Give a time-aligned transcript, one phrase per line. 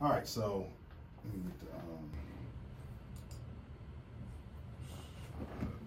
[0.00, 0.66] All right, so
[1.24, 2.10] let me get the, um,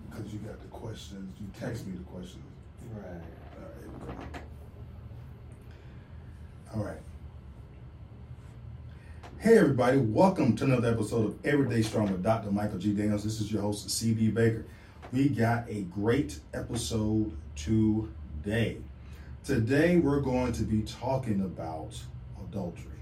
[0.09, 2.43] because you got the questions, you text me the questions.
[2.95, 3.05] Right.
[3.05, 4.39] All right, here we go.
[6.75, 7.01] All right.
[9.39, 12.49] Hey, everybody, welcome to another episode of Everyday Strong with Dr.
[12.49, 12.93] Michael G.
[12.93, 13.25] Daniels.
[13.25, 14.65] This is your host, CB Baker.
[15.11, 18.77] We got a great episode today.
[19.43, 21.93] Today, we're going to be talking about
[22.41, 22.96] adultery.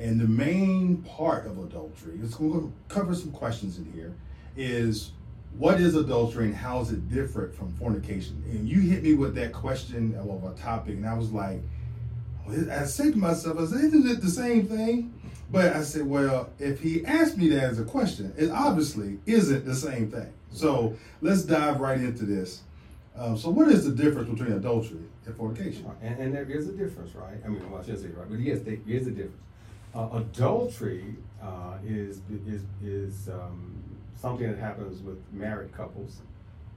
[0.00, 4.14] And the main part of adultery, it's going to cover some questions in here,
[4.56, 5.12] is
[5.58, 8.42] what is adultery and how is it different from fornication?
[8.50, 11.60] And you hit me with that question of a topic, and I was like,
[12.48, 15.14] I said to myself, I said, isn't it the same thing?
[15.52, 19.66] But I said, well, if he asked me that as a question, it obviously isn't
[19.66, 20.32] the same thing.
[20.50, 22.62] So let's dive right into this.
[23.16, 25.84] Um, so, what is the difference between adultery and fornication?
[26.00, 27.36] And, and there is a difference, right?
[27.44, 29.36] I mean, well, I shouldn't say right, but yes, there is a difference.
[29.92, 33.82] Uh, adultery uh, is is is um,
[34.14, 36.20] something that happens with married couples.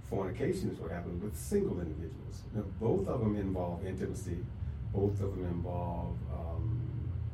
[0.09, 2.41] Fornication is what happens with single individuals.
[2.55, 4.37] Now, both of them involve intimacy.
[4.93, 6.81] Both of them involve um,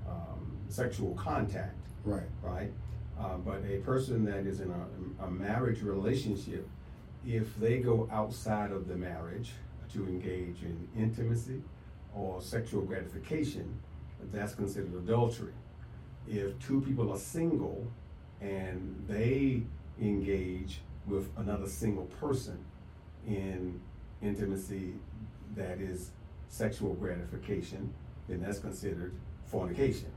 [0.07, 1.75] um, sexual contact.
[2.03, 2.27] Right.
[2.41, 2.71] Right.
[3.17, 6.67] Uh, but a person that is in a, a marriage relationship,
[7.25, 9.51] if they go outside of the marriage
[9.93, 11.61] to engage in intimacy
[12.13, 13.79] or sexual gratification,
[14.31, 15.53] that's considered adultery
[16.29, 17.87] if two people are single
[18.41, 19.63] and they
[19.99, 22.57] engage with another single person
[23.27, 23.79] in
[24.21, 24.93] intimacy
[25.55, 26.11] that is
[26.47, 27.91] sexual gratification,
[28.27, 29.13] then that's considered
[29.45, 30.11] fornication.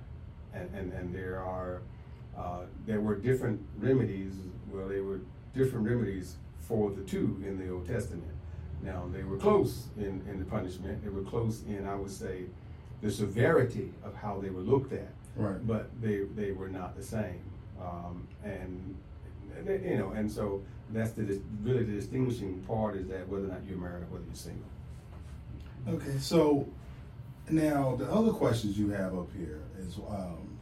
[0.55, 1.81] And, and, and there are
[2.37, 4.35] uh, there were different remedies.
[4.71, 5.21] Well, there were
[5.55, 8.33] different remedies for the two in the Old Testament.
[8.83, 11.03] Now they were close in, in the punishment.
[11.03, 12.45] They were close in, I would say,
[13.03, 15.13] the severity of how they were looked at.
[15.37, 15.67] Right.
[15.67, 17.41] But they they were not the same,
[17.81, 18.97] um, and
[19.67, 23.61] you know, and so that's the really the distinguishing part is that whether or not
[23.67, 24.65] you're married or whether you're single.
[25.89, 26.69] Okay, so
[27.51, 30.59] now the other questions you have up here is um,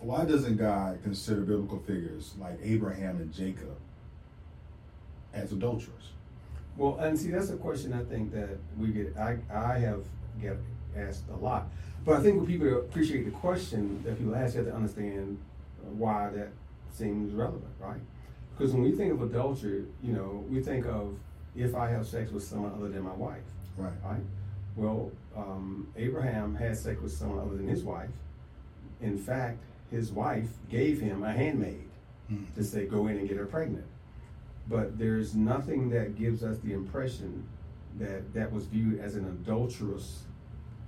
[0.00, 3.76] why doesn't God consider biblical figures like Abraham and Jacob
[5.32, 6.10] as adulterers?
[6.76, 9.16] Well, and see, that's a question I think that we get.
[9.16, 10.04] I I have
[10.40, 10.56] get
[10.96, 11.68] asked a lot
[12.04, 15.38] but I think when people appreciate the question that people ask, you have to understand
[15.96, 16.48] why that
[16.92, 18.00] seems relevant, right?
[18.56, 21.16] Because when we think of adultery, you know, we think of
[21.56, 23.42] if I have sex with someone other than my wife,
[23.76, 23.92] right?
[24.04, 24.20] Right.
[24.76, 28.10] Well, um, Abraham had sex with someone other than his wife.
[29.00, 29.58] In fact,
[29.90, 31.88] his wife gave him a handmaid
[32.30, 32.52] mm.
[32.54, 33.86] to say, "Go in and get her pregnant."
[34.68, 37.46] But there's nothing that gives us the impression
[37.98, 40.24] that that was viewed as an adulterous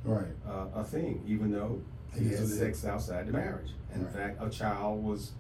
[0.07, 0.27] right.
[0.49, 1.81] uh, a thing, even though
[2.15, 3.71] he had sex outside the marriage.
[3.95, 4.15] In right.
[4.15, 5.33] fact, a child was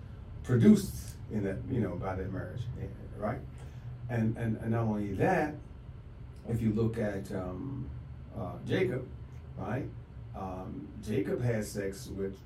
[0.42, 0.94] produced
[1.32, 3.38] in that, you know, by that marriage, eh, right?
[4.08, 5.54] And and, and not only that,
[6.48, 7.88] if you look at um,
[8.38, 9.06] uh, Jacob,
[9.56, 9.86] right?
[10.38, 12.36] Um, Jacob had sex with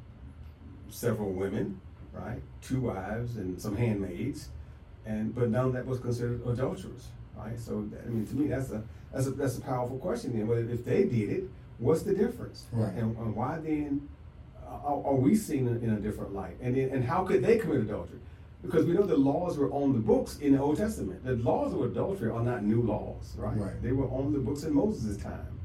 [0.89, 1.81] several women,
[2.13, 2.41] right?
[2.63, 4.49] Two wives and some handmaids,
[5.05, 7.59] and but none that was considered adulterous, right?
[7.59, 8.83] So I mean, to me, that's a
[9.13, 10.37] that's a that's a powerful question.
[10.37, 11.45] Then, whether if they did it,
[11.81, 12.67] What's the difference?
[12.73, 12.93] Right.
[12.93, 14.09] And, and why then
[14.67, 16.57] are, are we seen in, in, a different light?
[16.61, 18.19] And then, and how could they commit adultery?
[18.63, 21.25] Because we know the laws were on the books in the Old Testament.
[21.25, 23.57] The laws of adultery are not new laws, right?
[23.57, 23.83] right.
[23.83, 25.59] They were on the books in Moses' time.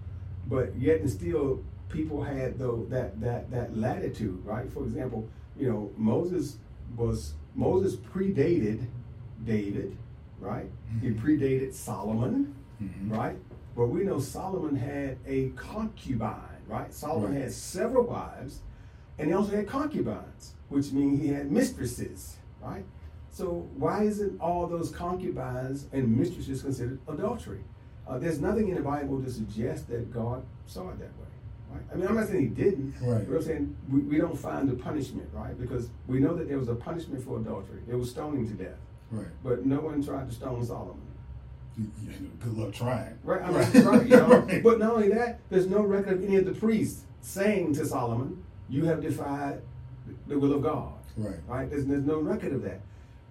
[0.47, 4.71] But yet and still people had though that that that latitude, right?
[4.71, 5.27] For example,
[5.57, 6.57] you know, Moses
[6.95, 8.85] was Moses predated
[9.43, 9.97] David,
[10.39, 10.65] right?
[10.65, 11.07] Mm-hmm.
[11.07, 13.13] He predated Solomon, mm-hmm.
[13.13, 13.37] right?
[13.75, 16.93] But we know Solomon had a concubine, right?
[16.93, 17.41] Solomon right.
[17.41, 18.61] had several wives,
[19.17, 22.85] and he also had concubines, which means he had mistresses, right?
[23.29, 27.63] So why isn't all those concubines and mistresses considered adultery?
[28.07, 31.25] Uh, there's nothing in the Bible to suggest that God saw it that way.
[31.71, 31.81] Right?
[31.91, 33.27] I mean, I'm not saying he didn't, right.
[33.27, 35.59] but I'm saying we, we don't find the punishment, right?
[35.59, 37.81] Because we know that there was a punishment for adultery.
[37.89, 38.77] It was stoning to death.
[39.11, 39.27] Right.
[39.43, 41.01] But no one tried to stone Solomon
[41.77, 43.17] good luck trying.
[43.23, 44.27] Right, I mean, right, you know.
[44.27, 44.63] right.
[44.63, 48.43] But not only that, there's no record of any of the priests saying to Solomon,
[48.69, 49.61] "You have defied
[50.27, 51.39] the will of God." Right.
[51.47, 51.69] Right.
[51.69, 52.81] There's, there's no record of that.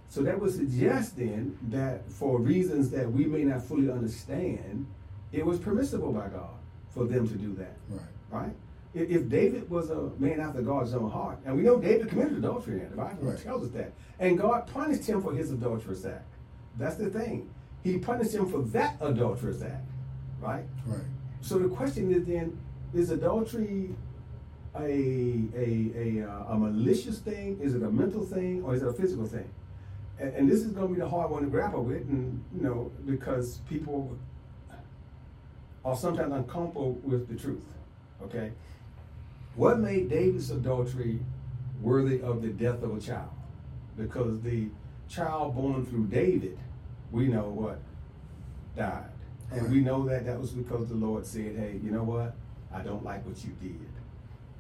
[0.08, 4.87] So that would suggest then that for reasons that we may not fully understand,
[5.32, 6.55] it was permissible by God
[6.91, 7.76] for them to do that.
[7.88, 8.02] Right.
[8.31, 8.52] Right.
[8.94, 12.38] If, if David was a man after God's own heart, and we know David committed
[12.38, 13.43] adultery, the Bible right.
[13.43, 16.26] tells us that, and God punished him for his adulterous act.
[16.79, 17.50] That's the thing
[17.85, 19.85] he punished him for that adulterous act,
[20.41, 20.65] right?
[20.87, 21.01] Right.
[21.43, 22.59] So the question is then,
[22.95, 23.95] is adultery
[24.75, 24.81] a
[25.55, 27.61] a a, uh, a malicious thing?
[27.61, 29.49] Is it a mental thing, or is it a physical thing?
[30.19, 32.63] And, and this is going to be the hard one to grapple with, and you
[32.63, 34.17] know, because people
[35.85, 37.65] are sometimes uncomfortable with the truth.
[38.23, 38.53] Okay,
[39.57, 41.21] what made David's adultery
[41.83, 43.29] worthy of the death of a child?
[43.97, 44.69] Because the
[45.09, 46.59] child born through David,
[47.15, 47.79] we know what
[48.77, 49.05] died,
[49.53, 52.35] and we know that that was because the Lord said, "Hey, you know what?
[52.73, 53.89] I don't like what you did."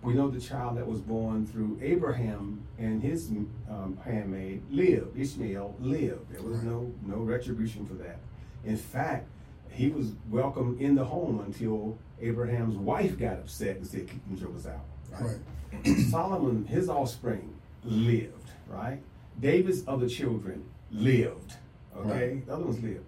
[0.02, 3.30] We know the child that was born through Abraham and his
[3.68, 5.18] um, handmaid lived.
[5.18, 6.32] Ishmael lived.
[6.32, 8.18] There was no no retribution for that.
[8.64, 9.26] In fact,
[9.70, 14.38] he was welcome in the home until Abraham's wife got upset and said, "Keep them
[14.38, 15.36] jokers out." Right.
[15.84, 15.98] right.
[16.10, 17.52] Solomon, his offspring,
[17.82, 18.50] lived.
[18.68, 19.00] Right.
[19.40, 21.54] David's other children lived.
[21.96, 22.46] Okay, right.
[22.46, 23.04] the other ones lived.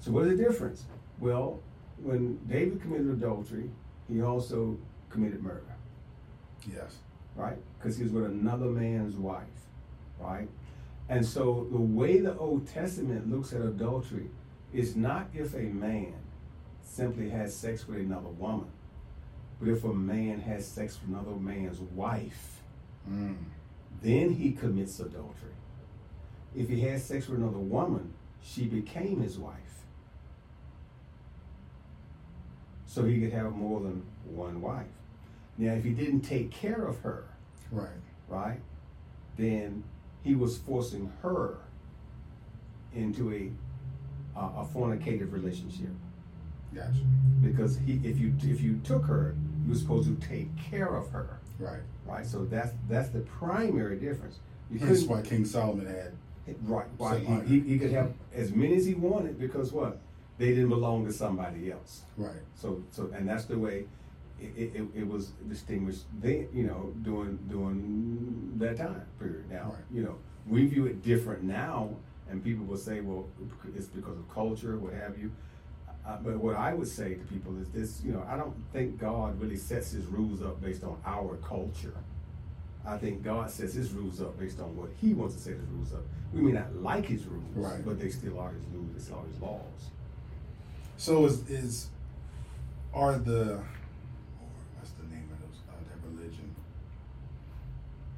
[0.00, 0.84] So what is the difference?
[1.18, 1.60] Well,
[2.02, 3.70] when David committed adultery,
[4.08, 4.76] he also
[5.08, 5.76] committed murder.
[6.70, 6.96] Yes.
[7.36, 7.56] Right?
[7.78, 9.46] Because he was with another man's wife.
[10.18, 10.48] Right?
[11.08, 14.30] And so the way the Old Testament looks at adultery
[14.72, 16.14] is not if a man
[16.82, 18.70] simply has sex with another woman,
[19.60, 22.60] but if a man has sex with another man's wife,
[23.08, 23.36] mm.
[24.02, 25.52] then he commits adultery.
[26.56, 28.14] If he has sex with another woman,
[28.44, 29.56] she became his wife.
[32.86, 34.86] So he could have more than one wife.
[35.58, 37.24] Now, if he didn't take care of her,
[37.72, 37.88] right,
[38.28, 38.60] right,
[39.36, 39.82] then
[40.22, 41.58] he was forcing her
[42.94, 43.50] into a
[44.38, 45.90] uh, a fornicative relationship.
[46.74, 46.90] Gotcha.
[47.40, 51.10] Because he, if you if you took her, you were supposed to take care of
[51.10, 51.38] her.
[51.58, 51.80] Right.
[52.04, 52.26] Right.
[52.26, 54.38] So that's that's the primary difference.
[54.70, 56.12] You Hence why King Solomon had.
[56.62, 56.86] Right.
[56.96, 59.98] Why he, he, he could have as many as he wanted because what
[60.38, 62.02] they didn't belong to somebody else.
[62.16, 62.42] Right.
[62.54, 63.86] So so and that's the way
[64.40, 69.50] it, it, it, was distinguished then, you know, during during that time period.
[69.50, 69.84] Now, right.
[69.92, 71.90] you know, we view it different now,
[72.28, 73.26] and people will say, well,
[73.74, 75.30] it's because of culture, what have you.
[76.06, 78.98] Uh, but what I would say to people is this: you know, I don't think
[78.98, 81.94] God really sets His rules up based on our culture.
[82.86, 85.68] I think God sets His rules up based on what He wants to set His
[85.70, 86.02] rules up.
[86.32, 87.84] We may not like His rules, right.
[87.84, 88.92] but they still are His rules.
[88.94, 89.60] They still are His laws.
[90.96, 91.88] So is is
[92.92, 93.60] are the
[94.76, 96.54] what's the name of those uh, that religion?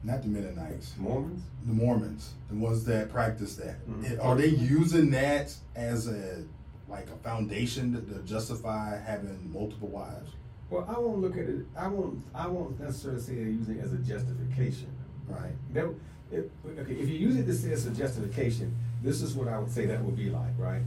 [0.03, 3.85] not the Mennonites, Mormons, the Mormons, the ones that practice that.
[3.89, 4.21] Mm-hmm.
[4.21, 6.45] Are they using that as a
[6.89, 10.31] like a foundation to, to, justify having multiple wives?
[10.69, 11.65] Well, I won't look at it.
[11.77, 12.25] I won't.
[12.35, 14.91] I won't necessarily say they're using it as a justification,
[15.29, 15.53] right?
[15.73, 15.95] That,
[16.33, 19.59] if, okay, if you use it to say it's a justification, this is what I
[19.59, 20.83] would say that would be like, right?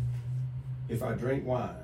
[0.90, 1.76] If I drink wine,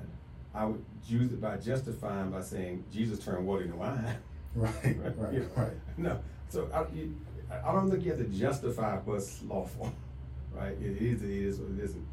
[0.54, 4.16] I would use it by justifying by saying Jesus turned water into wine.
[4.56, 5.32] Right, right, right.
[5.34, 5.48] You know?
[5.54, 5.72] right.
[5.98, 7.14] No, so I, you,
[7.62, 9.92] I don't think you have to justify what's lawful,
[10.54, 10.72] right?
[10.80, 12.06] It is, it is, it isn't.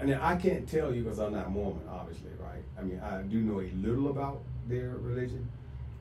[0.00, 2.62] And I can't tell you because I'm not Mormon, obviously, right?
[2.78, 5.48] I mean, I do know a little about their religion,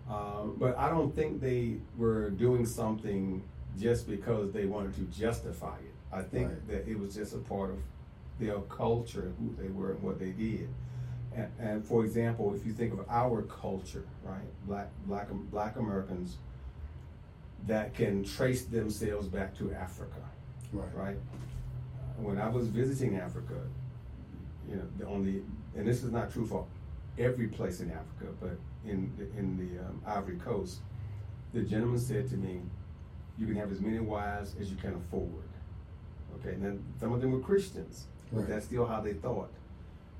[0.09, 3.43] um, but I don't think they were doing something
[3.79, 5.93] just because they wanted to justify it.
[6.11, 6.67] I think right.
[6.69, 7.77] that it was just a part of
[8.39, 10.69] their culture, who they were, and what they did.
[11.35, 16.37] And, and, for example, if you think of our culture, right, black black black Americans
[17.67, 20.21] that can trace themselves back to Africa.
[20.71, 20.95] Right.
[20.95, 21.17] Right.
[22.17, 23.55] When I was visiting Africa,
[24.69, 25.41] you know, the only,
[25.75, 26.65] and this is not true for
[27.17, 30.79] every place in Africa, but in the, in the um, Ivory Coast,
[31.53, 32.61] the gentleman said to me,
[33.37, 35.31] "You can have as many wives as you can afford."
[36.39, 38.49] Okay, and then some of them were Christians, but right.
[38.49, 39.49] that's still how they thought.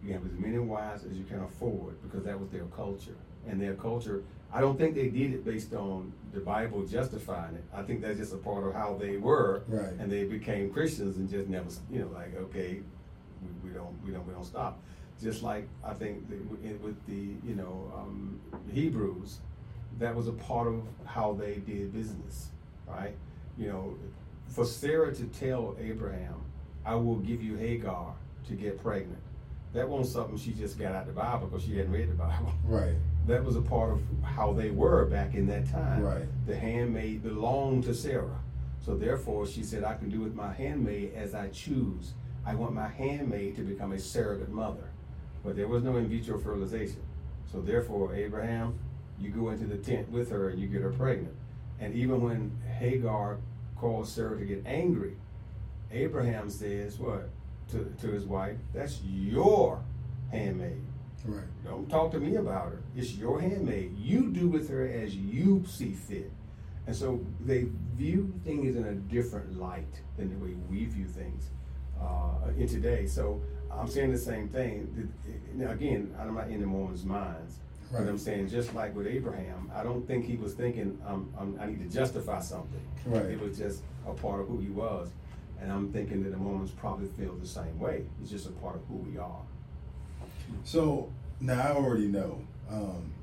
[0.04, 3.62] You have as many wives as you can afford because that was their culture, and
[3.62, 4.24] their culture
[4.54, 7.63] I don't think they did it based on the Bible justifying it.
[7.74, 9.94] I think that's just a part of how they were, right.
[10.00, 12.82] and they became Christians and just never, you know, like okay,
[13.41, 14.79] we, we don't, we don't, we don't stop.
[15.22, 16.29] Just like I think
[16.82, 18.39] with the, you know, um,
[18.72, 19.39] Hebrews,
[20.00, 22.50] that was a part of how they did business,
[22.88, 23.15] right?
[23.58, 23.98] You know,
[24.48, 26.36] for Sarah to tell Abraham,
[26.86, 28.13] "I will give you Hagar
[28.48, 29.22] to get pregnant,"
[29.74, 32.53] that wasn't something she just got out the Bible because she hadn't read the Bible.
[32.63, 32.94] Right
[33.27, 36.01] that was a part of how they were back in that time.
[36.01, 36.25] Right.
[36.48, 38.39] The handmaid belonged to Sarah.
[38.84, 42.13] So therefore, she said, I can do with my handmaid as I choose.
[42.48, 44.89] I want my handmaid to become a surrogate mother.
[45.44, 47.01] But there was no in vitro fertilization.
[47.51, 48.80] So therefore, Abraham,
[49.20, 51.36] you go into the tent with her and you get her pregnant.
[51.82, 53.38] And even when Hagar
[53.75, 55.18] caused Sarah to get angry,
[55.92, 57.30] Abraham says, what?
[57.72, 59.84] To, to his wife, that's your
[60.32, 60.82] handmaid.
[61.25, 61.44] Right.
[61.66, 62.80] Don't talk to me about her.
[62.96, 63.98] It's your handmaid.
[63.98, 66.32] You do with her as you see fit.
[66.86, 71.50] And so they view things in a different light than the way we view things
[72.01, 73.06] uh, in today.
[73.06, 75.12] So I'm saying the same thing.
[75.54, 77.60] Now, again, I'm not in the Mormons' minds.
[77.92, 78.04] Right.
[78.04, 81.58] But I'm saying, just like with Abraham, I don't think he was thinking, um, um,
[81.60, 82.82] I need to justify something.
[83.06, 83.25] Right.
[83.25, 85.10] It was just a part of who he was.
[85.62, 88.04] And I'm thinking that the Mormons probably feel the same way.
[88.22, 89.42] It's just a part of who we are.
[90.63, 93.13] So now I already know um,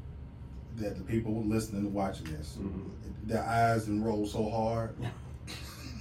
[0.76, 2.88] that the people listening and watching this, mm-hmm.
[3.28, 4.96] their eyes enroll so hard.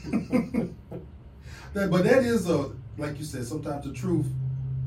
[1.74, 4.28] that, but that is a, like you said, sometimes the truth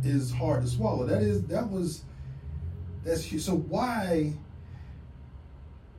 [0.05, 1.07] is hard to swallow.
[1.07, 2.03] That is that was
[3.05, 3.43] that's huge.
[3.43, 4.35] So why?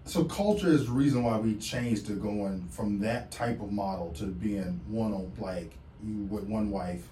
[0.06, 4.14] So culture is the reason why we changed to going from that type of model
[4.14, 7.08] to being one on like you with one wife,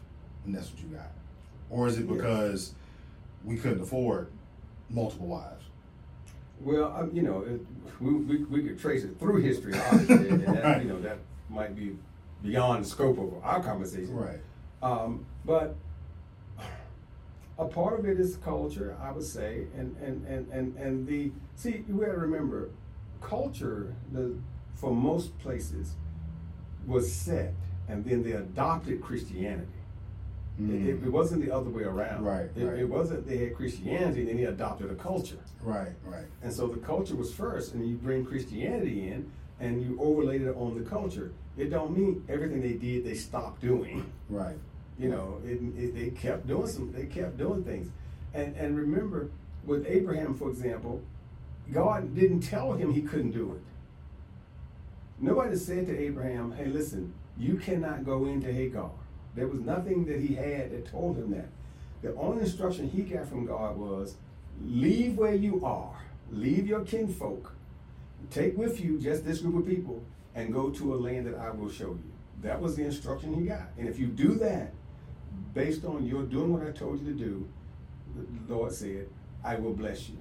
[0.46, 1.12] and that's what you got,
[1.70, 3.52] or is it because yeah.
[3.52, 4.32] we couldn't afford
[4.90, 5.66] multiple wives?
[6.62, 7.60] Well, um, you know, it,
[8.00, 10.82] we, we, we could trace it through history, obviously, and that, right.
[10.82, 11.18] you know that
[11.50, 11.98] might be
[12.46, 14.16] beyond the scope of our conversation.
[14.16, 14.40] Right.
[14.82, 15.76] Um, but
[17.58, 21.32] a part of it is culture, I would say, and and and and, and the
[21.56, 22.70] see you got to remember,
[23.22, 24.36] culture the
[24.76, 25.94] for most places
[26.86, 27.54] was set,
[27.88, 29.72] and then they adopted Christianity.
[30.62, 30.88] Mm.
[30.88, 32.24] It, it, wasn't the other way around.
[32.24, 32.80] Right, it, right.
[32.80, 35.40] It wasn't they had Christianity and then he adopted a culture.
[35.62, 36.26] Right, right.
[36.44, 40.56] And so the culture was first, and you bring Christianity in, and you overlaid it
[40.56, 41.32] on the culture.
[41.58, 44.06] It don't mean everything they did they stopped doing.
[44.30, 44.58] Right.
[45.00, 46.92] You know, it, it, they kept doing some.
[46.92, 47.90] They kept doing things,
[48.34, 49.30] and and remember
[49.66, 51.02] with Abraham, for example,
[51.72, 53.62] God didn't tell him he couldn't do it.
[55.20, 58.92] Nobody said to Abraham, "Hey, listen, you cannot go into Hagar."
[59.36, 61.50] There was nothing that he had that told him that.
[62.02, 64.16] The only instruction he got from God was,
[64.64, 65.96] "Leave where you are.
[66.32, 67.54] Leave your kinfolk.
[68.32, 70.04] Take with you just this group of people,
[70.34, 73.46] and go to a land that I will show you." That was the instruction he
[73.46, 73.70] got.
[73.78, 74.74] And if you do that,
[75.54, 77.48] based on your doing what I told you to do,
[78.48, 79.08] the Lord said,
[79.44, 80.18] I will bless you.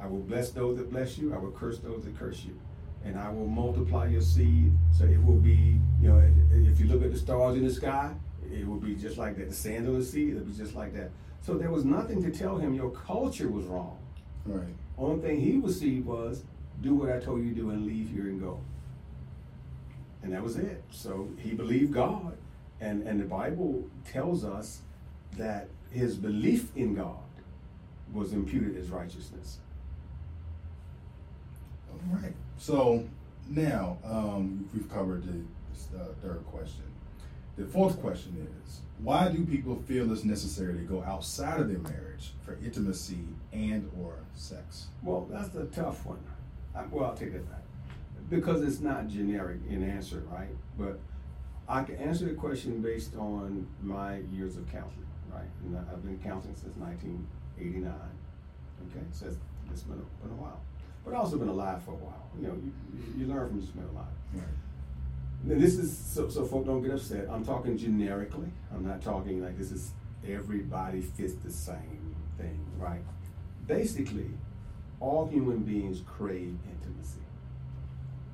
[0.00, 1.34] I will bless those that bless you.
[1.34, 2.54] I will curse those that curse you.
[3.04, 4.72] And I will multiply your seed.
[4.92, 6.18] So it will be, you know,
[6.52, 8.14] if you look at the stars in the sky,
[8.50, 9.48] it will be just like that.
[9.48, 11.10] The sand on the sea, it'll be just like that.
[11.40, 13.98] So there was nothing to tell him your culture was wrong.
[14.44, 14.74] Right.
[14.98, 16.44] Only thing he received was
[16.82, 18.60] do what I told you to do and leave here and go.
[20.22, 20.82] And that was it.
[20.90, 22.36] So he believed God.
[22.80, 24.80] And, and the Bible tells us
[25.36, 27.16] that his belief in God
[28.12, 29.58] was imputed as righteousness.
[31.90, 32.34] All right.
[32.58, 33.04] So
[33.48, 36.84] now um, we've covered the uh, third question.
[37.56, 41.78] The fourth question is why do people feel it's necessary to go outside of their
[41.78, 43.18] marriage for intimacy
[43.52, 44.86] and or sex?
[45.02, 46.20] Well, that's the tough one.
[46.74, 47.62] I, well, I'll take that back
[48.28, 50.48] because it's not generic in answer, right?
[50.78, 51.00] But
[51.68, 55.48] I can answer the question based on my years of counseling, right?
[55.64, 57.92] And I've been counseling since 1989.
[58.88, 59.36] Okay, so it's,
[59.70, 60.60] it's been, a, been a while,
[61.04, 62.26] but I've also been alive for a while.
[62.40, 62.72] You know, you,
[63.18, 64.06] you learn from just being alive.
[64.32, 64.44] Right.
[65.48, 67.28] And this is so so folk don't get upset.
[67.30, 68.48] I'm talking generically.
[68.74, 69.92] I'm not talking like this is
[70.28, 73.00] everybody fits the same thing, right?
[73.66, 74.30] Basically,
[75.00, 77.20] all human beings crave intimacy.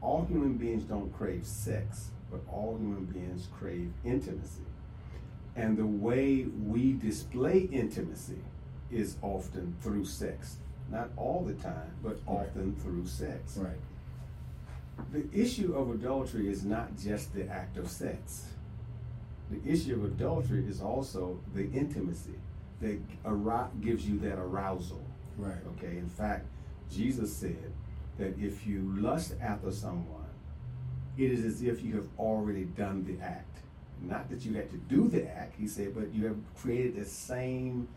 [0.00, 4.62] All human beings don't crave sex but all human beings crave intimacy.
[5.54, 8.42] And the way we display intimacy
[8.90, 10.56] is often through sex.
[10.90, 12.82] Not all the time, but often right.
[12.82, 13.56] through sex.
[13.56, 13.76] Right.
[15.12, 18.46] The issue of adultery is not just the act of sex.
[19.50, 22.38] The issue of adultery is also the intimacy
[22.80, 23.00] that
[23.80, 25.04] gives you that arousal.
[25.36, 25.58] Right.
[25.76, 25.98] Okay.
[25.98, 26.46] In fact,
[26.90, 27.72] Jesus said
[28.18, 30.24] that if you lust after someone,
[31.16, 33.58] it is as if you have already done the act.
[34.02, 37.04] Not that you had to do the act, he said, but you have created the
[37.04, 37.88] same,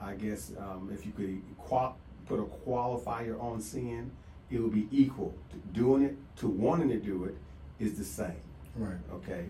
[0.00, 1.96] I guess, um, if you could qual-
[2.26, 4.10] put a qualifier on sin,
[4.50, 5.34] it would be equal.
[5.50, 7.36] To doing it to wanting to do it
[7.78, 8.40] is the same.
[8.76, 8.96] Right.
[9.12, 9.46] Okay.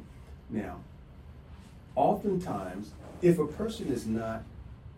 [0.51, 0.81] Now,
[1.95, 4.43] oftentimes, if a person is not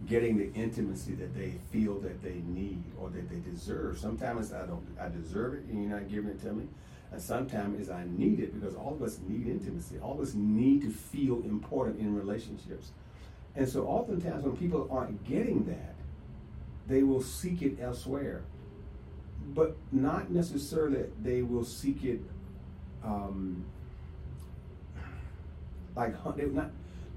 [0.07, 4.67] getting the intimacy that they feel that they need or that they deserve, sometimes I
[4.67, 6.69] don't, I deserve it and you're not giving it to me.
[7.13, 9.99] And sometimes I need it because all of us need intimacy.
[10.01, 12.91] All of us need to feel important in relationships.
[13.57, 15.95] And so oftentimes when people aren't getting that,
[16.87, 18.43] they will seek it elsewhere.
[19.55, 22.21] But not necessarily they will seek it
[23.05, 23.65] um,
[25.95, 26.71] like they're not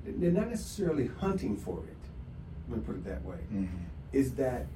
[0.06, 1.97] they're not necessarily hunting for it.
[2.70, 3.38] Let me put it that way.
[3.54, 3.66] Mm-hmm.
[4.14, 4.68] Is that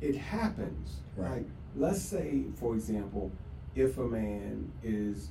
[0.00, 0.96] it happens.
[1.16, 1.32] Right.
[1.32, 3.30] Like let's say, for example,
[3.74, 5.28] if a man is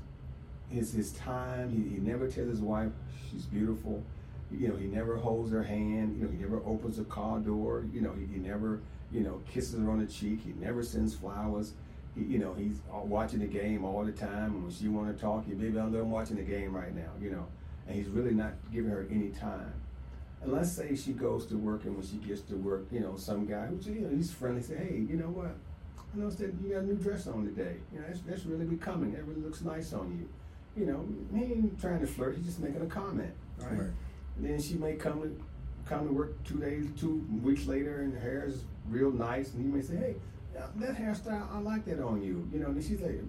[0.71, 2.91] is his time, he, he never tells his wife
[3.29, 4.03] she's beautiful.
[4.51, 6.17] You know, he never holds her hand.
[6.17, 7.85] You know, he never opens a car door.
[7.93, 10.41] You know, he, he never you know kisses her on the cheek.
[10.43, 11.73] He never sends flowers.
[12.15, 14.53] He, you know, he's watching the game all the time.
[14.53, 17.11] And when she want to talk, he baby, I'm watching the game right now.
[17.21, 17.47] You know,
[17.87, 19.73] and he's really not giving her any time.
[20.41, 23.17] And let's say she goes to work, and when she gets to work, you know,
[23.17, 25.55] some guy who's you know he's friendly say, hey, you know what?
[25.97, 27.75] I noticed that you got a new dress on today.
[27.93, 29.11] You know, that's, that's really becoming.
[29.13, 30.81] That really looks nice on you.
[30.81, 32.35] You know, he ain't trying to flirt.
[32.37, 33.71] He's just making a comment, right?
[33.71, 33.89] right.
[34.37, 35.43] And then she may come to,
[35.85, 39.61] come to work two days, two weeks later, and her hair is real nice, and
[39.63, 40.15] he may say, hey,
[40.77, 42.47] that hairstyle, I like that on you.
[42.53, 43.19] You know, and she's like,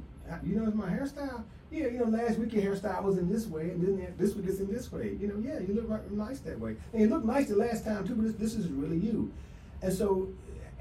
[0.44, 1.42] you know, it's my hairstyle.
[1.70, 4.46] Yeah, you know, last week your hairstyle was in this way, and then this week
[4.48, 5.16] it's in this way.
[5.20, 7.84] You know, yeah, you look right, nice that way, and you look nice the last
[7.84, 8.14] time too.
[8.14, 9.32] But this, this is really you.
[9.80, 10.28] And so,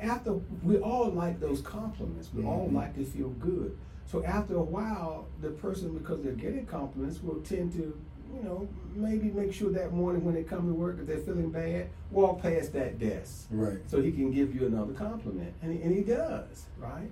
[0.01, 2.49] after we all like those compliments, we mm-hmm.
[2.49, 3.77] all like to feel good.
[4.11, 7.95] So after a while, the person, because they're getting compliments, will tend to,
[8.33, 11.51] you know, maybe make sure that morning when they come to work, if they're feeling
[11.51, 13.77] bad, walk past that desk, right?
[13.85, 17.11] So he can give you another compliment, and he, and he does, right?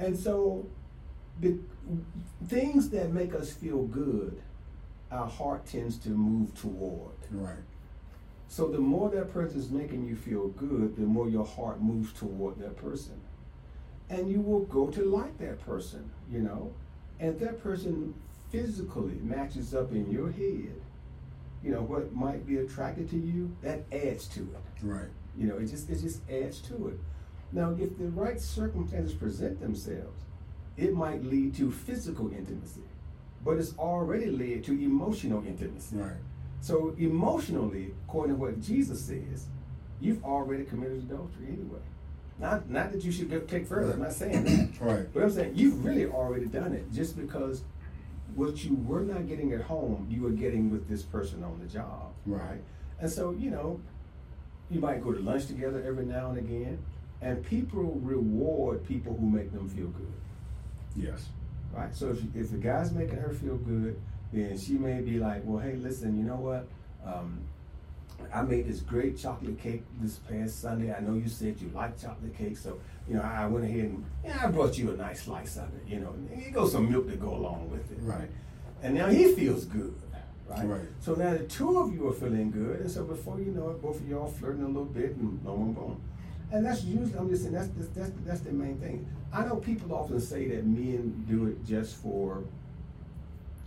[0.00, 0.66] And so
[1.40, 1.58] the
[2.46, 4.40] things that make us feel good,
[5.10, 7.12] our heart tends to move toward.
[7.30, 7.56] Right.
[8.48, 12.12] So the more that person is making you feel good, the more your heart moves
[12.12, 13.20] toward that person.
[14.10, 16.72] And you will go to like that person, you know.
[17.18, 18.14] And that person
[18.50, 20.74] physically matches up in your head,
[21.62, 24.84] you know, what might be attracted to you, that adds to it.
[24.84, 25.08] Right.
[25.36, 26.98] You know, it just it just adds to it.
[27.52, 30.24] Now, if the right circumstances present themselves,
[30.76, 32.82] it might lead to physical intimacy,
[33.44, 35.96] but it's already led to emotional intimacy.
[35.96, 36.16] Right.
[36.60, 39.46] So emotionally, according to what Jesus says,
[40.00, 41.80] you've already committed adultery anyway.
[42.38, 43.86] Not not that you should go take further.
[43.88, 43.94] Right.
[43.94, 44.80] I'm not saying that.
[44.80, 45.12] right.
[45.12, 47.62] But I'm saying you've really already done it just because
[48.34, 51.66] what you were not getting at home, you were getting with this person on the
[51.66, 52.12] job.
[52.26, 52.42] Right.
[52.42, 52.60] right?
[53.00, 53.80] And so, you know,
[54.70, 56.78] you might go to lunch together every now and again,
[57.20, 60.12] and people reward people who make them feel good.
[60.96, 61.28] Yes.
[61.72, 61.94] Right.
[61.94, 64.00] So if if the guy's making her feel good,
[64.32, 66.66] then she may be like, well, hey, listen, you know what?
[67.04, 67.40] Um,
[68.32, 70.92] I made this great chocolate cake this past Sunday.
[70.94, 72.78] I know you said you like chocolate cake, so
[73.08, 75.86] you know I went ahead and yeah, I brought you a nice slice of it.
[75.86, 78.28] You know, and you go some milk to go along with it, right?
[78.82, 79.94] And now he feels good,
[80.48, 80.66] right?
[80.66, 80.80] Right.
[81.00, 83.82] So now the two of you are feeling good, and so before you know it,
[83.82, 86.00] both of y'all flirting a little bit, and boom, boom,
[86.52, 89.06] and that's usually I'm just saying that's that's that's, that's the main thing.
[89.32, 92.44] I know people often say that men do it just for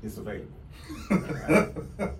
[0.03, 0.47] it's available.
[1.09, 1.69] Right?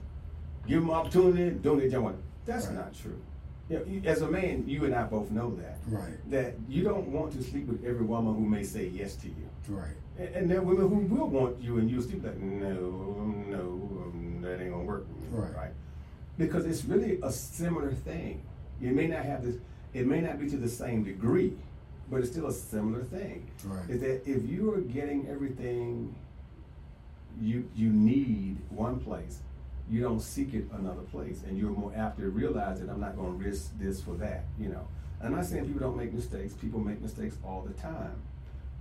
[0.68, 2.18] Give them opportunity, don't get join.
[2.46, 2.76] That's right.
[2.76, 3.22] not true.
[3.70, 5.78] You know, as a man, you and I both know that.
[5.88, 6.30] Right.
[6.32, 9.50] That you don't want to sleep with every woman who may say yes to you.
[9.68, 9.96] Right.
[10.18, 12.74] And, and there are women who will want you, and you'll sleep like, no,
[13.48, 13.60] no,
[14.04, 15.06] um, that ain't gonna work.
[15.32, 15.56] Right.
[15.56, 15.72] Right.
[16.38, 18.42] Because it's really a similar thing.
[18.82, 19.56] You may not have this
[19.96, 21.54] it may not be to the same degree,
[22.12, 23.50] but it's still a similar thing.
[23.64, 23.90] Right.
[23.90, 26.14] Is that if you are getting everything
[27.42, 29.40] you you need one place,
[29.90, 33.16] you don't seek it another place, and you're more apt to realize that I'm not
[33.16, 34.44] going to risk this for that.
[34.60, 34.86] You know,
[35.24, 36.54] I'm not saying people don't make mistakes.
[36.54, 38.22] People make mistakes all the time,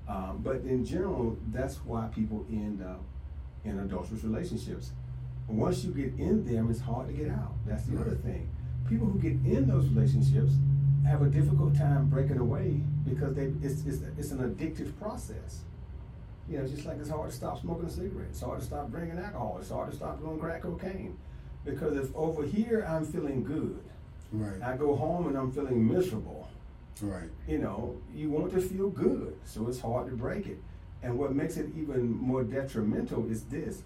[0.09, 3.03] um, but in general, that's why people end up
[3.65, 4.91] in adulterous relationships.
[5.47, 7.53] Once you get in them, it's hard to get out.
[7.67, 8.07] That's the right.
[8.07, 8.49] other thing.
[8.89, 10.55] People who get in those relationships
[11.07, 15.61] have a difficult time breaking away because they it's, it's, it's an addictive process.
[16.49, 18.91] You know, just like it's hard to stop smoking a cigarette, it's hard to stop
[18.91, 21.17] drinking alcohol, it's hard to stop doing crack cocaine.
[21.65, 23.83] Because if over here I'm feeling good,
[24.33, 24.63] right.
[24.63, 26.49] I go home and I'm feeling miserable.
[27.01, 27.31] Right.
[27.49, 30.59] You know, you want to feel good, so it's hard to break it.
[31.03, 33.83] And what makes it even more detrimental is this.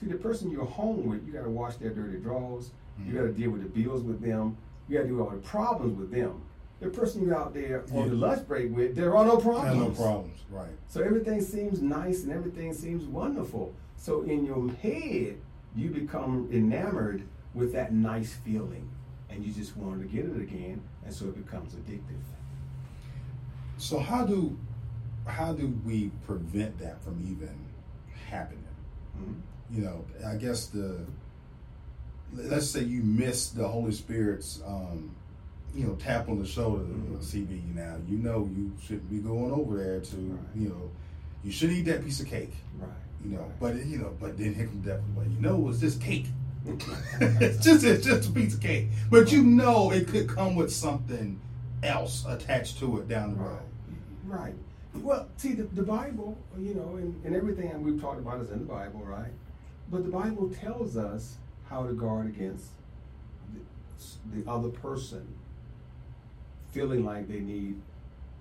[0.00, 2.70] See, the person you're home with, you got to wash their dirty drawers.
[3.00, 3.10] Mm-hmm.
[3.10, 4.56] You got to deal with the bills with them.
[4.88, 6.42] You got to do all the problems with them
[6.82, 9.98] the person you're out there on the lunch break with, there are no problems.
[9.98, 10.70] no problems, right.
[10.88, 13.72] So everything seems nice and everything seems wonderful.
[13.96, 15.38] So in your head,
[15.76, 17.22] you become enamored
[17.54, 18.90] with that nice feeling
[19.30, 22.20] and you just want to get it again and so it becomes addictive.
[23.78, 24.58] So how do
[25.26, 27.56] how do we prevent that from even
[28.28, 28.64] happening?
[29.16, 29.76] Mm-hmm.
[29.76, 31.00] You know, I guess the
[32.34, 35.14] let's say you miss the Holy Spirit's um,
[35.74, 37.16] you know, tap on the shoulder mm-hmm.
[37.16, 37.96] CB now.
[38.08, 40.40] You know you shouldn't be going over there to, right.
[40.54, 40.90] you know,
[41.42, 42.54] you should eat that piece of cake.
[42.78, 42.90] Right.
[43.24, 43.60] You know, right.
[43.60, 45.04] but you know, but then hit the devil.
[45.16, 46.26] But you know, it's just cake.
[47.20, 48.88] it's just it's just a piece of cake.
[49.10, 51.40] But you know, it could come with something
[51.82, 53.58] else attached to it down the road.
[54.26, 54.54] Right.
[54.94, 58.58] Well, see, the, the Bible, you know, and, and everything we've talked about is in
[58.58, 59.32] the Bible, right?
[59.90, 61.36] But the Bible tells us
[61.68, 62.66] how to guard against
[63.54, 65.26] the, the other person
[66.72, 67.80] feeling like they need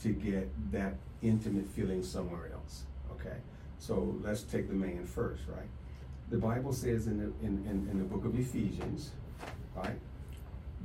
[0.01, 2.83] to get that intimate feeling somewhere else.
[3.11, 3.37] Okay,
[3.77, 5.67] so let's take the man first, right?
[6.29, 9.11] The Bible says in the in, in, in the book of Ephesians,
[9.75, 9.99] right,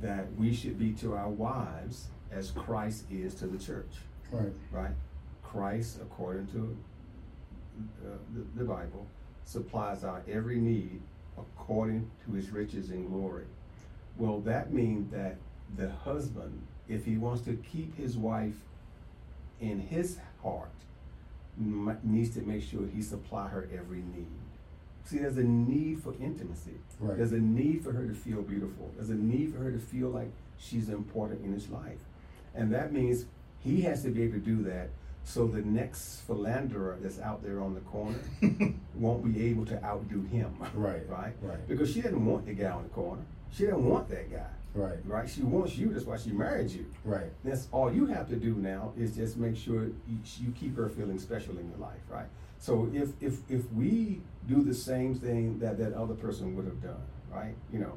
[0.01, 3.95] that we should be to our wives as Christ is to the church.
[4.31, 4.51] Right.
[4.71, 4.91] Right.
[5.41, 6.77] Christ, according to
[8.05, 9.07] uh, the, the Bible,
[9.45, 11.01] supplies our every need
[11.37, 13.45] according to his riches and glory.
[14.17, 15.37] Well, that means that
[15.77, 18.55] the husband, if he wants to keep his wife
[19.59, 20.69] in his heart,
[21.59, 24.27] m- needs to make sure he supply her every need.
[25.05, 26.75] See, there's a need for intimacy.
[26.99, 27.17] Right.
[27.17, 28.91] There's a need for her to feel beautiful.
[28.95, 31.99] There's a need for her to feel like she's important in his life.
[32.53, 33.25] And that means
[33.59, 34.89] he has to be able to do that
[35.23, 38.17] so the next philanderer that's out there on the corner
[38.95, 40.55] won't be able to outdo him.
[40.73, 41.03] Right.
[41.09, 41.33] Right?
[41.41, 41.67] Right.
[41.67, 43.21] Because she doesn't want the guy on the corner.
[43.51, 44.45] She doesn't want that guy.
[44.73, 44.97] Right.
[45.05, 45.29] Right?
[45.29, 45.91] She wants you.
[45.91, 46.85] That's why she married you.
[47.03, 47.31] Right.
[47.43, 50.89] That's all you have to do now is just make sure you, you keep her
[50.89, 52.27] feeling special in your life, right?
[52.59, 56.81] So if if if we do the same thing that that other person would have
[56.81, 57.01] done,
[57.31, 57.55] right?
[57.71, 57.93] You know,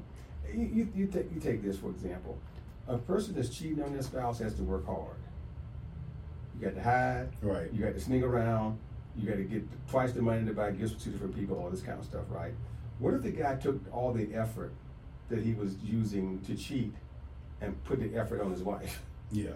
[0.53, 2.39] you you, you take you take this for example,
[2.89, 5.17] a person that's cheating on their spouse has to work hard.
[6.59, 7.29] You got to hide.
[7.43, 7.73] Right.
[7.73, 8.79] You got to sneak around.
[9.17, 11.59] You got to get twice the money to buy gifts for two different people.
[11.59, 12.53] All this kind of stuff, right?
[12.99, 14.73] What if the guy took all the effort
[15.31, 16.93] that he was using to cheat
[17.61, 19.03] and put the effort on his wife?
[19.33, 19.51] Yeah.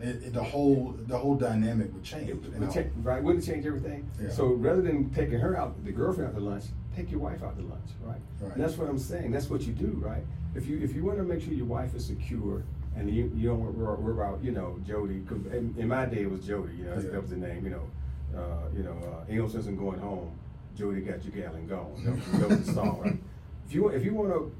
[0.00, 2.30] It, it- the whole the whole dynamic would change.
[2.30, 3.22] Would right?
[3.22, 4.08] Wouldn't change everything?
[4.22, 4.30] Yeah.
[4.30, 6.64] So rather than taking her out, the girlfriend out to lunch,
[6.96, 8.16] take your wife out to lunch, right?
[8.40, 8.52] Right.
[8.54, 9.32] And that's what I'm saying.
[9.32, 10.22] That's what you do, right?
[10.54, 12.62] If you if you want to make sure your wife is secure
[12.96, 15.20] and you you don't worry, about you know Jody.
[15.28, 16.76] 'cause In, in my day, it was Jody.
[16.76, 17.10] You know, Yeah.
[17.10, 17.64] that was the name.
[17.64, 18.96] You know, uh, you know,
[19.44, 20.30] uh, sense in going home.
[20.76, 21.92] Jody got your gal and gone.
[22.04, 23.18] That was, that was the song, right?
[23.66, 24.50] If you if you want to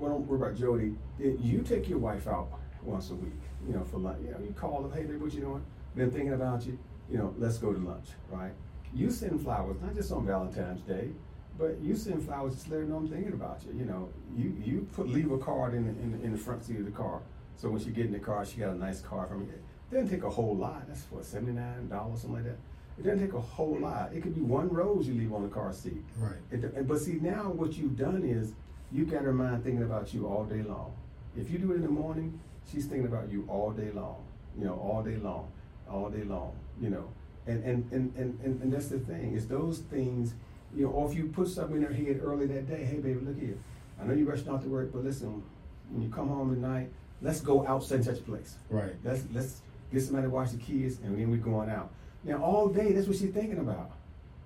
[0.00, 2.48] want to worry about Jody, you take your wife out
[2.82, 3.32] once a week.
[3.66, 4.18] You know, for lunch.
[4.24, 5.62] You know, you call them, hey baby, what you doing?
[5.94, 6.78] Been thinking about you.
[7.10, 8.52] You know, let's go to lunch, right?
[8.94, 11.10] You send flowers, not just on Valentine's Day,
[11.58, 13.78] but you send flowers just let her know I'm thinking about you.
[13.78, 16.64] You know, you you put leave a card in the, in the, in the front
[16.64, 17.20] seat of the car,
[17.56, 19.52] so when she get in the car, she got a nice card from you.
[19.90, 20.88] It doesn't take a whole lot.
[20.88, 22.58] That's what seventy nine dollars, something like that.
[22.98, 24.12] It doesn't take a whole lot.
[24.14, 26.02] It could be one rose you leave on the car seat.
[26.18, 26.36] Right.
[26.50, 28.54] It, but see, now what you've done is
[28.92, 30.92] you got her mind thinking about you all day long.
[31.36, 34.24] If you do it in the morning, she's thinking about you all day long.
[34.58, 35.50] You know, all day long,
[35.88, 36.52] all day long.
[36.80, 37.10] You know,
[37.46, 39.34] and and and and, and, and that's the thing.
[39.34, 40.34] It's those things.
[40.74, 43.20] You know, or if you put something in her head early that day, hey baby,
[43.20, 43.58] look here.
[44.00, 45.42] I know you're rushing off to work, but listen,
[45.90, 46.90] when you come home at night,
[47.22, 48.56] let's go out such and such a place.
[48.68, 48.94] Right.
[49.04, 49.60] Let's let's
[49.92, 51.90] get somebody to watch the kids, and then we're going out.
[52.24, 53.90] Now all day, that's what she's thinking about.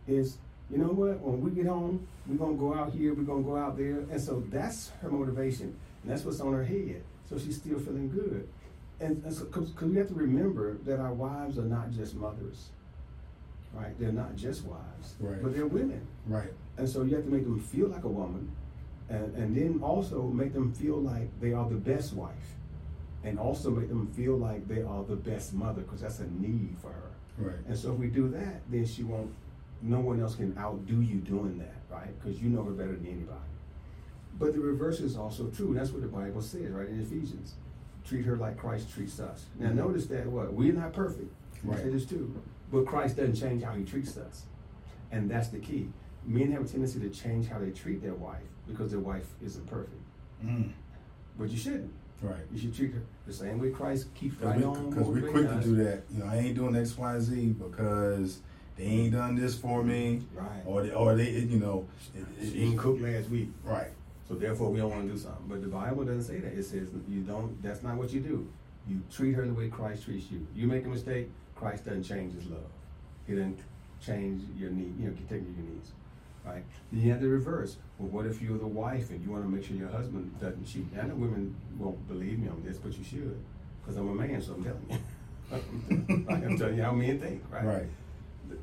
[0.06, 0.38] Is
[0.70, 1.20] you know what?
[1.20, 4.20] When we get home, we're gonna go out here, we're gonna go out there, and
[4.20, 7.02] so that's her motivation, and that's what's on her head.
[7.28, 8.48] So she's still feeling good,
[9.00, 12.70] and, and so because we have to remember that our wives are not just mothers,
[13.74, 13.98] right?
[13.98, 15.42] They're not just wives, Right.
[15.42, 16.06] but they're women.
[16.26, 16.52] Right.
[16.76, 18.50] And so you have to make them feel like a woman,
[19.08, 22.56] and, and then also make them feel like they are the best wife,
[23.22, 26.76] and also make them feel like they are the best mother, because that's a need
[26.80, 27.10] for her.
[27.38, 27.56] Right.
[27.68, 29.30] And so if we do that, then she won't.
[29.82, 32.08] No one else can outdo you doing that, right?
[32.18, 33.38] Because you know her better than anybody.
[34.38, 35.74] But the reverse is also true.
[35.74, 36.88] That's what the Bible says, right?
[36.88, 37.54] In Ephesians,
[38.04, 39.46] treat her like Christ treats us.
[39.58, 39.74] Now Mhm.
[39.76, 41.32] notice that what we're not perfect.
[41.62, 41.78] Right.
[41.78, 42.34] say this too,
[42.70, 44.44] but Christ doesn't change how He treats us,
[45.10, 45.88] and that's the key.
[46.26, 49.66] Men have a tendency to change how they treat their wife because their wife isn't
[49.66, 50.00] perfect.
[50.44, 50.72] Mm.
[51.38, 51.92] But you shouldn't.
[52.22, 52.36] Right.
[52.52, 54.92] You should treat her the same way Christ keeps Because right we, on.
[54.92, 56.02] 'cause we motivating quick to do that.
[56.10, 58.40] You know, I ain't doing X, Y, Z because
[58.76, 60.48] they ain't done this for me, Right.
[60.66, 63.50] or they, or they, you know, it, She didn't cook last week.
[63.64, 63.88] right,
[64.28, 65.44] So therefore, we don't want to do something.
[65.48, 66.52] But the Bible doesn't say that.
[66.52, 67.62] It says you don't.
[67.62, 68.48] That's not what you do.
[68.88, 70.46] You treat her the way Christ treats you.
[70.54, 72.60] You make a mistake, Christ doesn't change His love.
[73.26, 73.58] He doesn't
[74.04, 74.94] change your need.
[74.98, 75.92] You know, take you your needs.
[76.44, 76.62] Right?
[76.92, 77.76] Then you have the reverse.
[77.98, 80.66] Well, what if you're the wife and you want to make sure your husband doesn't
[80.66, 80.84] cheat?
[81.00, 83.38] I know women won't believe me on this, but you should,
[83.80, 86.26] because I'm a man, so I'm telling you.
[86.28, 87.42] I'm telling you how men think.
[87.50, 87.64] Right?
[87.64, 87.86] right,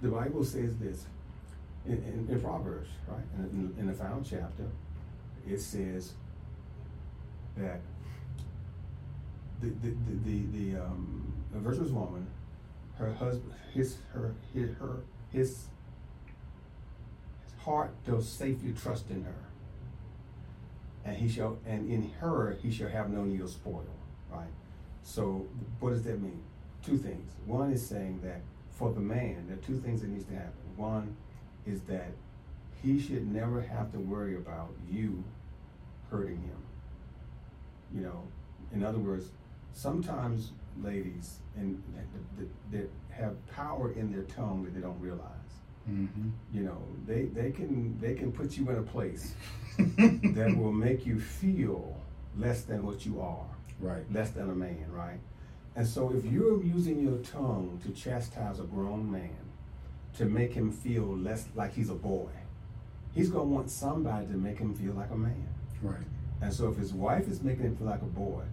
[0.02, 1.06] The, Bible says this
[1.86, 3.24] in, in, in Proverbs, right?
[3.38, 4.65] In, in the final chapter,
[5.48, 6.13] it says
[7.58, 7.82] that
[9.62, 12.28] the the the, the, the, um, virtuous woman,
[12.98, 15.65] her husband, his her his her his
[17.60, 19.46] heart does safely trust in her,
[21.06, 23.86] and he shall and in her he shall have no need of spoil,
[24.32, 24.48] right?
[25.04, 25.48] So
[25.80, 26.41] what does that mean?
[26.84, 27.32] Two things.
[27.46, 28.41] One is saying that
[28.82, 30.54] for the man, there are two things that needs to happen.
[30.76, 31.15] One
[31.67, 32.12] is that
[32.82, 35.24] he should never have to worry about you
[36.10, 36.58] hurting him.
[37.94, 38.24] You know,
[38.74, 39.28] in other words,
[39.74, 41.84] sometimes ladies and
[42.72, 45.30] that have power in their tongue that they don't realize.
[45.88, 46.30] Mm-hmm.
[46.52, 49.36] You know, they they can they can put you in a place
[49.78, 51.96] that will make you feel
[52.36, 53.46] less than what you are,
[53.80, 54.12] right?
[54.12, 55.20] Less than a man, right?
[55.76, 59.38] And so, if you're using your tongue to chastise a grown man,
[60.18, 62.30] to make him feel less like he's a boy,
[63.14, 65.48] he's gonna want somebody to make him feel like a man,
[65.82, 66.04] right?
[66.42, 68.44] And so, if his wife is making him feel like a boy,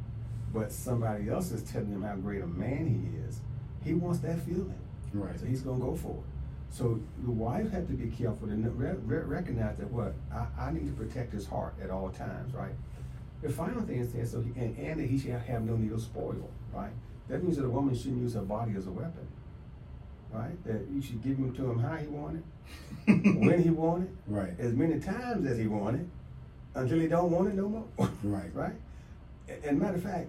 [0.53, 3.41] but somebody else is telling him how great a man he is,
[3.85, 4.79] he wants that feeling,
[5.13, 5.39] right?
[5.39, 6.25] So he's gonna go for it.
[6.71, 10.71] So the wife had to be careful and re- re- recognize that what I, I,
[10.71, 12.73] need to protect his heart at all times, right?
[13.43, 15.93] The final thing is that so he, and, and that he should have no need
[15.93, 16.91] of spoil, right?
[17.29, 19.29] That means that a woman shouldn't use her body as a weapon,
[20.33, 20.65] right?
[20.65, 22.43] That you should give him to him how he wanted,
[23.07, 24.59] when he wanted, right?
[24.59, 26.09] As many times as he wanted,
[26.75, 27.87] until he don't want it no more,
[28.25, 28.55] right?
[28.55, 28.75] Right?
[29.49, 30.29] And, and matter of fact,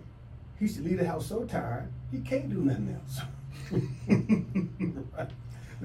[0.60, 3.22] he should leave the house so tired he can't do nothing else.
[5.18, 5.30] right?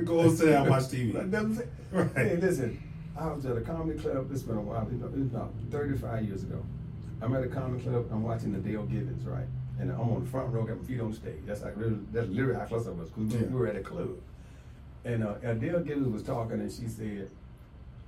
[0.04, 1.66] Go and sit down and watch TV.
[1.92, 2.10] right.
[2.16, 2.82] Hey, listen,
[3.16, 4.28] I was at a comedy club.
[4.28, 4.88] This has been a while.
[4.88, 6.64] It was about 35 years ago.
[7.24, 8.06] I'm at a comedy club.
[8.12, 9.46] I'm watching Adele Givens, right?
[9.80, 11.40] And I'm on the front row, got my feet on stage.
[11.46, 11.74] That's like
[12.12, 13.46] that's literally how close I was because yeah.
[13.48, 14.10] we were at a club.
[15.04, 17.30] And uh, Adele Givens was talking, and she said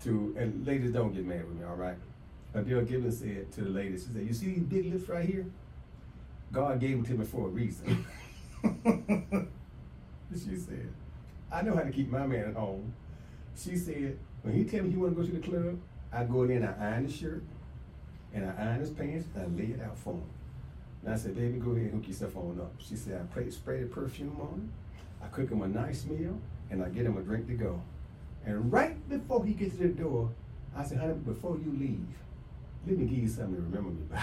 [0.05, 1.97] to, and ladies, don't get mad with me, all right?
[2.55, 5.47] Adele Givens said to the ladies, she said, "You see these big lips right here?
[6.53, 8.05] God gave them to me for a reason."
[10.33, 10.93] she said.
[11.51, 12.93] I know how to keep my man at home.
[13.57, 15.79] She said, when he tell me he want to go to the club,
[16.13, 17.43] I go in there and I iron his shirt,
[18.35, 20.25] and I iron his pants, and I lay it out for him.
[21.05, 22.73] And I said, baby, go ahead and hook yourself on up.
[22.79, 24.73] She said, I pray, spray the perfume on him,
[25.23, 26.39] I cook him a nice meal,
[26.71, 27.81] and I get him a drink to go.
[28.45, 30.31] And right before he gets to the door,
[30.77, 32.07] I said, honey, before you leave,
[32.87, 34.21] let me give you something to remember me by.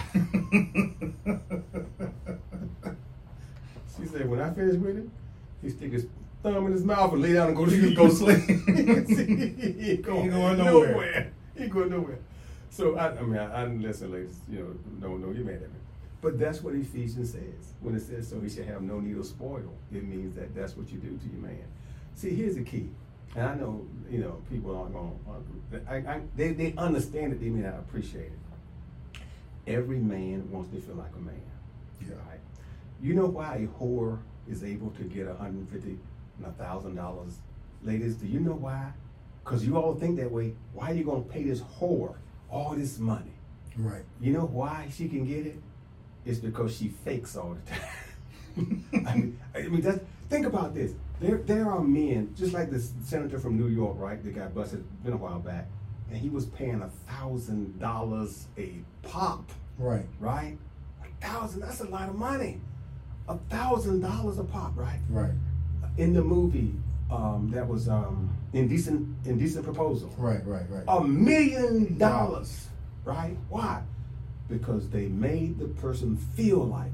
[3.98, 5.12] she said, when I finish with him,
[5.62, 6.08] he stick his
[6.42, 8.38] thumb in his mouth and lay down and go to go sleep.
[8.48, 10.56] he ain't going, nowhere.
[10.56, 11.34] nowhere.
[11.58, 12.20] He going nowhere.
[12.74, 14.40] So I, I mean, I, I listen, ladies.
[14.50, 15.80] You know, don't don't get mad at me.
[16.22, 19.28] But that's what Ephesians says when it says so he should have no need of
[19.28, 19.72] spoil.
[19.92, 21.66] It means that that's what you do to your man.
[22.16, 22.90] See, here's the key,
[23.36, 25.20] and I know you know people aren't going.
[25.88, 27.42] I, I, they they understand it.
[27.42, 29.20] They may not appreciate it.
[29.68, 31.36] Every man wants to feel like a man.
[32.02, 32.16] Yeah.
[32.28, 32.40] Right.
[33.04, 34.18] You know why a whore
[34.50, 36.00] is able to get 150
[36.40, 37.38] and a thousand dollars.
[37.84, 38.94] Ladies, do you know why?
[39.44, 40.56] Because you all think that way.
[40.74, 42.16] Why are you gonna pay this whore
[42.54, 43.32] all this money?
[43.78, 44.04] Right.
[44.22, 45.60] You know why she can get it?
[46.26, 48.86] It's because she fakes all the time.
[49.08, 50.94] I mean, I mean that's, think about this.
[51.20, 54.24] There, there are men, just like this senator from New York, right?
[54.24, 55.68] That got busted, been a while back,
[56.10, 59.50] and he was paying a thousand dollars a pop.
[59.78, 60.06] Right.
[60.20, 60.58] Right.
[61.02, 61.62] A thousand.
[61.62, 62.62] That's a lot of money.
[63.28, 64.74] A thousand dollars a pop.
[64.76, 65.00] Right.
[65.10, 65.32] Right
[65.98, 66.74] in the movie
[67.12, 70.13] um, that was um, indecent indecent proposal.
[70.18, 70.84] Right, right, right.
[70.88, 72.68] A million dollars.
[73.04, 73.36] Right?
[73.50, 73.82] Why?
[74.50, 76.92] Because they made the person feel like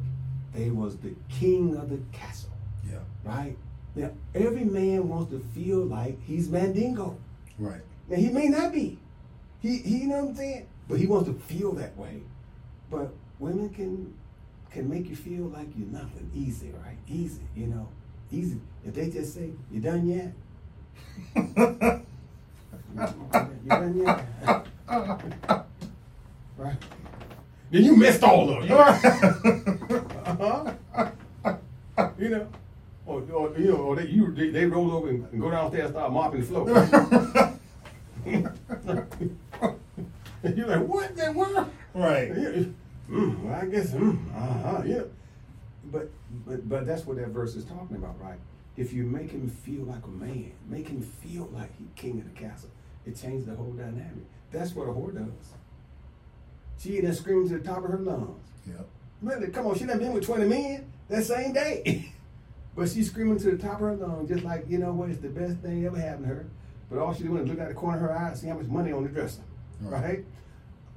[0.54, 2.50] they was the king of the castle.
[2.90, 3.00] Yeah.
[3.24, 3.56] Right?
[3.96, 7.18] Now every man wants to feel like he's Mandingo.
[7.58, 7.82] Right.
[8.08, 8.98] Now he may not be.
[9.62, 10.68] He he you know what I'm saying?
[10.88, 12.22] But he wants to feel that way.
[12.90, 14.14] But women can
[14.72, 16.32] can make you feel like you're nothing.
[16.34, 16.98] Easy, right?
[17.08, 17.88] Easy, you know.
[18.32, 18.60] Easy.
[18.86, 20.34] If they just say, You done yet?
[26.58, 26.78] Right.
[27.72, 28.72] Then you missed all of it.
[28.72, 30.72] uh-huh.
[32.18, 32.48] you know.
[33.06, 35.86] Or, or you know, or they you they, they roll over and, and go downstairs
[35.86, 36.70] and start mopping the floor.
[40.56, 41.70] you're like, what the what?
[41.96, 42.32] Right.
[43.10, 45.02] Mm, well, I guess, mm, uh-huh, yeah.
[45.92, 46.12] But
[46.46, 48.38] but but that's what that verse is talking about, right?
[48.78, 52.34] If you make him feel like a man, make him feel like he king of
[52.34, 52.70] the castle,
[53.06, 54.26] it changes the whole dynamic.
[54.52, 55.54] That's what a whore does.
[56.80, 58.48] She then screams at the top of her lungs.
[58.66, 58.88] Yep.
[59.22, 62.14] Man, come on, she done been with 20 men that same day.
[62.76, 65.20] but she's screaming to the top of her lungs, just like, you know what, it's
[65.20, 66.46] the best thing ever happened to her.
[66.90, 68.56] But all she's doing is look at the corner of her eye and see how
[68.56, 69.42] much money on the dresser.
[69.82, 70.24] Right?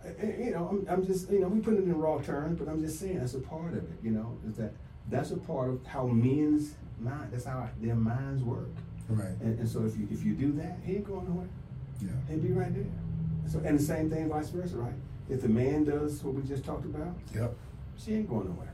[0.05, 0.39] right?
[0.39, 2.81] you know, I'm, I'm, just, you know, we put it in raw terms, but I'm
[2.81, 4.73] just saying that's a part of it, you know, is that
[5.11, 8.69] that's a part of how men's mind, that's how their minds work.
[9.09, 9.29] Right.
[9.41, 11.49] And, and so if you if you do that, he ain't going nowhere.
[12.01, 12.11] Yeah.
[12.29, 12.85] He'll be right there.
[13.47, 14.95] So and the same thing vice versa, right?
[15.29, 17.55] If the man does what we just talked about, yep.
[17.97, 18.73] she ain't going nowhere.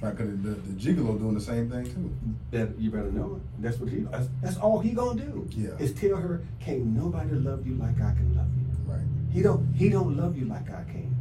[0.00, 2.14] Right, cause the, the gigolo doing the same thing too.
[2.50, 3.62] That you better know it.
[3.62, 4.00] That's what he.
[4.00, 5.48] That's, that's all he gonna do.
[5.50, 5.70] Yeah.
[5.78, 8.92] Is tell her, can't nobody love you like I can love you.
[8.92, 9.00] Right.
[9.32, 9.72] He don't.
[9.74, 11.14] He don't love you like I can.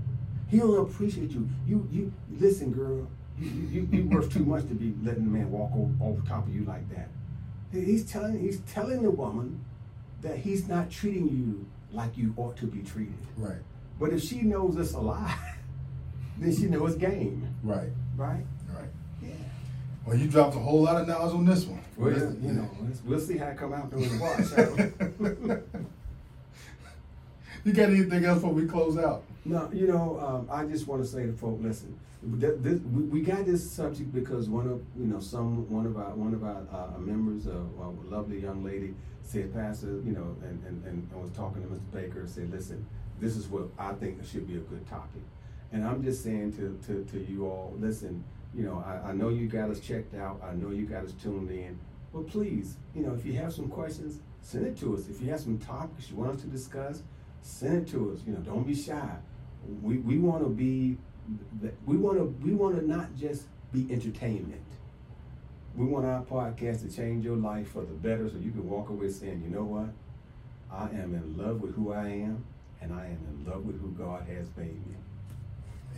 [0.50, 1.48] He don't appreciate you.
[1.66, 1.88] You.
[1.92, 2.14] You.
[2.40, 3.08] Listen, girl.
[3.40, 3.50] You.
[3.50, 3.88] You.
[3.92, 6.64] You worth too much to be letting a man walk over, over top of you
[6.66, 7.10] like that.
[7.72, 8.40] He's telling.
[8.40, 9.64] He's telling the woman
[10.22, 13.14] that he's not treating you like you ought to be treated.
[13.38, 13.58] Right.
[14.00, 15.38] But if she knows it's a lie,
[16.38, 17.48] then she knows it's game.
[17.64, 17.90] Right.
[18.16, 18.46] Right.
[18.70, 18.90] Right.
[19.22, 19.30] Yeah.
[20.06, 21.82] Well, you dropped a whole lot of knowledge on this one.
[21.98, 22.70] Well, Let's- you know,
[23.06, 25.80] we'll see how it come out during the wash.
[27.64, 29.24] you got anything else before we close out?
[29.46, 33.46] No, you know, um, I just want to say to folk, listen, this, we, got
[33.46, 36.98] this subject because one of you know some one of our one of our uh,
[36.98, 37.66] members, a
[38.10, 41.92] lovely young lady, said, Pastor, you know, and, and, and I was talking to Mr.
[41.92, 42.86] Baker, said, listen,
[43.20, 45.22] this is what I think should be a good topic,
[45.74, 48.24] and I'm just saying to to, to you all, listen,
[48.54, 51.12] you know, I, I know you got us checked out, I know you got us
[51.22, 51.78] tuned in,
[52.14, 55.10] but please, you know, if you have some questions, send it to us.
[55.10, 57.02] If you have some topics you want us to discuss,
[57.44, 58.22] send it to us.
[58.26, 59.16] You know, don't be shy.
[59.82, 60.98] We, we want to be,
[61.86, 64.62] we want to we want to not just be entertainment.
[65.76, 68.90] We want our podcast to change your life for the better, so you can walk
[68.90, 69.90] away saying, you know what,
[70.72, 72.44] I am in love with who I am,
[72.82, 74.96] and I am in love with who God has made me.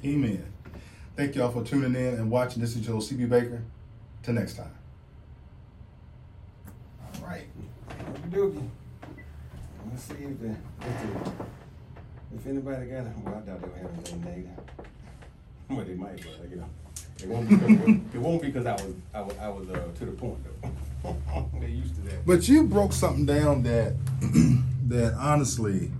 [0.05, 0.45] Amen.
[1.15, 2.61] Thank y'all for tuning in and watching.
[2.61, 3.63] This is Joe CB Baker.
[4.23, 4.73] Till next time.
[7.21, 7.47] All right.
[7.89, 8.69] Okey-dokey.
[9.95, 11.31] Let's see if the, if, the,
[12.35, 13.13] if anybody got it.
[13.23, 14.51] Well, I doubt they'll have anything negative.
[15.69, 16.69] Well, they might, but you know,
[17.23, 18.17] it won't be.
[18.17, 21.15] it won't be because I was I was, I was uh, to the point though.
[21.61, 22.25] They're used to that.
[22.25, 23.93] But you broke something down that
[24.89, 25.93] that honestly